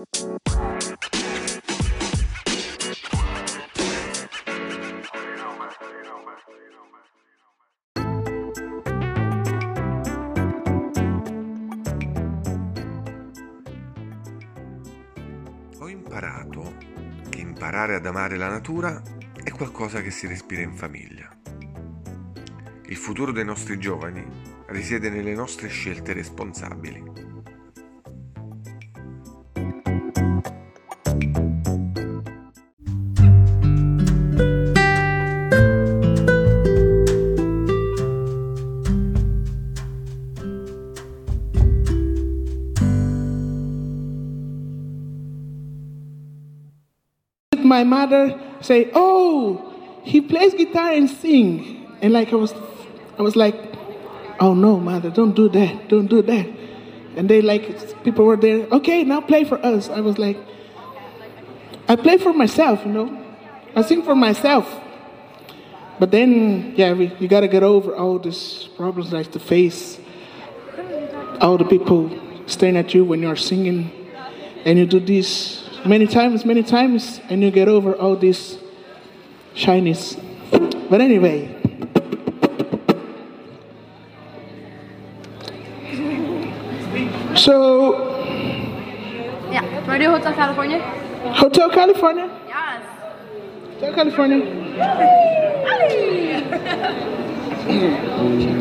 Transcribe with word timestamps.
Ho 0.00 0.06
imparato 15.88 16.76
che 17.28 17.40
imparare 17.40 17.96
ad 17.96 18.06
amare 18.06 18.38
la 18.38 18.48
natura 18.48 19.02
è 19.44 19.50
qualcosa 19.50 20.00
che 20.00 20.10
si 20.10 20.26
respira 20.26 20.62
in 20.62 20.74
famiglia. 20.74 21.28
Il 22.86 22.96
futuro 22.96 23.32
dei 23.32 23.44
nostri 23.44 23.78
giovani 23.78 24.26
risiede 24.68 25.10
nelle 25.10 25.34
nostre 25.34 25.68
scelte 25.68 26.14
responsabili. 26.14 27.29
My 47.70 47.84
mother 47.84 48.34
say, 48.60 48.90
"Oh, 48.94 49.72
he 50.02 50.20
plays 50.20 50.54
guitar 50.54 50.90
and 50.90 51.08
sing," 51.08 51.86
and 52.02 52.12
like 52.12 52.32
I 52.32 52.36
was, 52.36 52.52
I 53.16 53.22
was 53.22 53.36
like, 53.36 53.54
"Oh 54.40 54.54
no, 54.54 54.80
mother, 54.80 55.08
don't 55.10 55.36
do 55.36 55.48
that, 55.50 55.88
don't 55.88 56.08
do 56.08 56.20
that." 56.20 56.46
And 57.14 57.30
they 57.30 57.40
like 57.40 58.02
people 58.02 58.24
were 58.24 58.36
there. 58.36 58.66
Okay, 58.78 59.04
now 59.04 59.20
play 59.20 59.44
for 59.44 59.64
us. 59.64 59.88
I 59.88 60.00
was 60.00 60.18
like, 60.18 60.36
I 61.86 61.94
play 61.94 62.18
for 62.18 62.32
myself, 62.32 62.84
you 62.84 62.90
know. 62.90 63.08
I 63.76 63.82
sing 63.82 64.02
for 64.02 64.16
myself. 64.16 64.66
But 66.00 66.10
then, 66.10 66.74
yeah, 66.74 66.92
we, 66.92 67.12
you 67.20 67.28
got 67.28 67.40
to 67.46 67.48
get 67.48 67.62
over 67.62 67.94
all 67.94 68.18
these 68.18 68.68
problems 68.76 69.12
like 69.12 69.30
the 69.30 69.38
face, 69.38 70.00
all 71.40 71.56
the 71.56 71.64
people 71.64 72.10
staring 72.46 72.76
at 72.76 72.94
you 72.94 73.04
when 73.04 73.22
you're 73.22 73.36
singing, 73.36 73.92
and 74.64 74.76
you 74.76 74.86
do 74.86 74.98
this 74.98 75.59
many 75.86 76.06
times, 76.06 76.44
many 76.44 76.62
times, 76.62 77.20
and 77.28 77.42
you 77.42 77.50
get 77.50 77.68
over 77.68 77.94
all 77.94 78.16
this 78.16 78.58
shyness. 79.54 80.16
But 80.90 81.00
anyway, 81.00 81.56
so 87.36 88.20
Yeah. 89.50 89.64
Radio 89.90 90.10
Hotel 90.10 90.32
California? 90.34 90.78
Hotel 91.34 91.70
California, 91.70 92.30
Yes. 92.48 92.82
Hotel 93.80 93.92
California. 93.94 94.40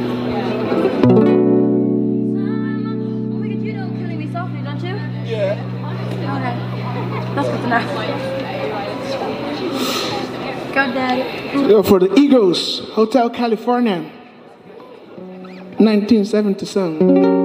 For 11.50 11.98
the 11.98 12.14
Eagles, 12.16 12.90
Hotel 12.90 13.28
California, 13.28 14.02
1977. 15.78 16.98
1977. 16.98 17.39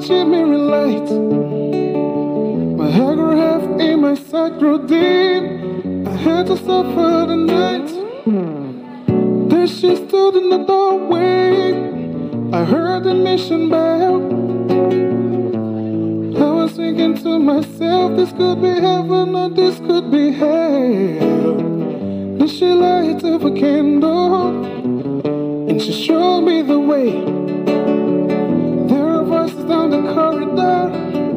I 0.00 0.02
saw 0.02 0.22
a 0.22 0.24
chimney 0.24 0.56
light. 0.56 1.10
My 2.78 2.90
grew 3.14 3.36
half 3.36 3.62
in 3.80 4.00
my 4.00 4.14
side 4.14 4.58
grew 4.58 4.78
deep. 4.86 6.08
I 6.08 6.16
had 6.16 6.46
to 6.46 6.56
suffer 6.56 7.26
the 7.28 7.36
night. 7.36 7.90
There 9.50 9.66
she 9.66 9.96
stood 9.96 10.36
in 10.36 10.48
the 10.48 10.64
doorway. 10.64 11.74
I 12.50 12.64
heard 12.64 13.04
the 13.04 13.14
mission 13.14 13.68
bell. 13.68 14.16
I 16.42 16.50
was 16.50 16.72
thinking 16.72 17.18
to 17.22 17.38
myself, 17.38 18.16
this 18.16 18.32
could 18.32 18.62
be 18.62 18.68
heaven 18.68 19.34
or 19.34 19.50
this 19.50 19.80
could 19.80 20.10
be 20.10 20.32
hell. 20.32 21.58
Then 22.38 22.48
she 22.48 22.72
lights 22.72 23.24
up 23.24 23.42
a 23.42 23.52
candle 23.52 24.64
and 25.68 25.82
she 25.82 25.92
showed 25.92 26.40
me 26.40 26.62
the 26.62 26.80
way. 26.80 27.39
Down 29.70 29.88
the 29.88 30.02
corridor. 30.12 31.29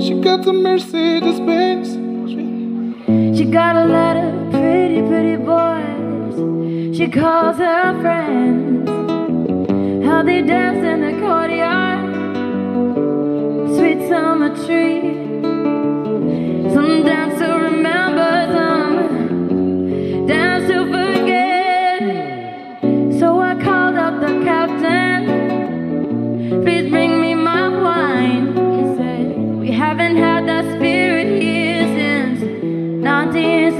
She 0.00 0.20
got 0.20 0.44
the 0.44 0.52
Mercedes 0.52 1.40
Benz. 1.40 1.88
She 3.36 3.44
got 3.44 3.74
a 3.74 3.84
lot 3.84 4.16
of 4.16 4.50
pretty, 4.52 5.02
pretty 5.02 5.36
boys. 5.36 6.96
She 6.96 7.08
calls 7.08 7.56
her 7.58 8.00
friends. 8.00 8.88
How 10.06 10.22
they 10.22 10.42
dance 10.42 10.84
in 10.84 11.00
the 11.00 11.20
courtyard. 11.20 12.14
Sweet 13.76 14.08
summer 14.08 14.54
tree. 14.64 15.27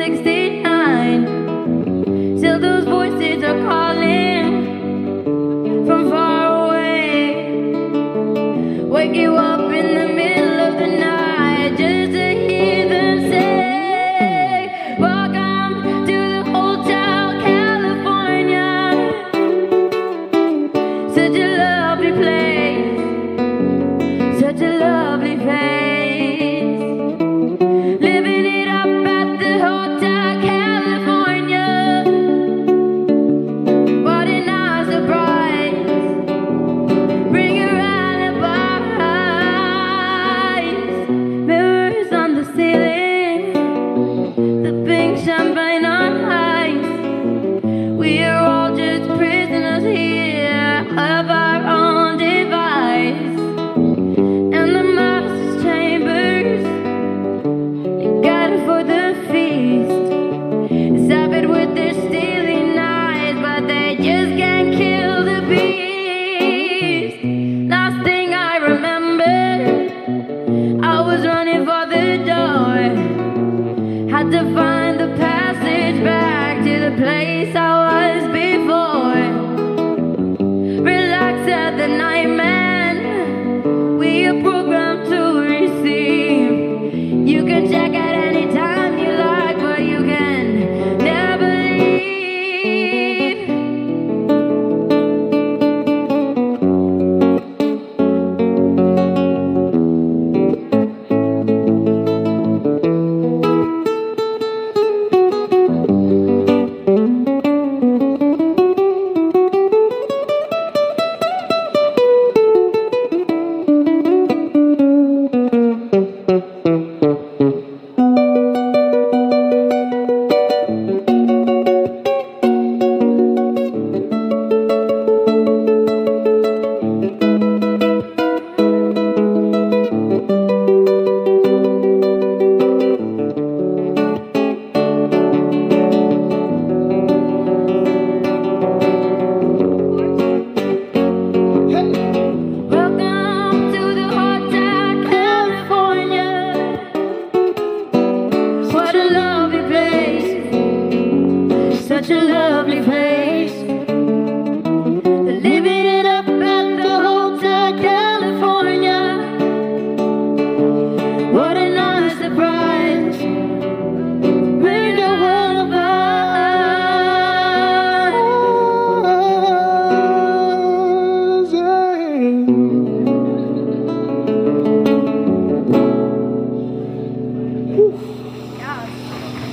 six 0.09 0.25
day. 0.25 0.38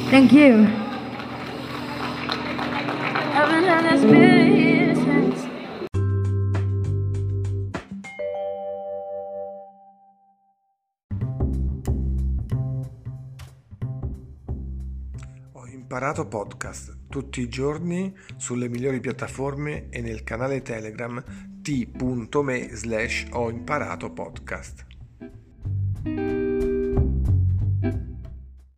Thank 0.09 0.31
you. 0.33 0.67
Ho 15.53 15.65
imparato 15.65 16.27
podcast 16.27 16.97
tutti 17.09 17.41
i 17.41 17.49
giorni 17.49 18.15
sulle 18.37 18.69
migliori 18.69 18.99
piattaforme 18.99 19.89
e 19.89 20.01
nel 20.01 20.23
canale 20.23 20.61
Telegram 20.61 21.23
t.me 21.61 22.75
slash 22.75 23.25
ho 23.31 23.49
imparato 23.49 24.11
podcast. 24.11 24.85